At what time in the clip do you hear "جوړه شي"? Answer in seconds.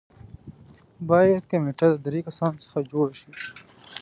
2.91-3.31